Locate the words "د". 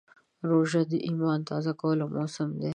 0.91-0.93